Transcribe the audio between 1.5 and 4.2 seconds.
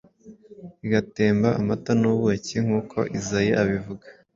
amata n‟ubuki nk‟uko Izayi abivuga.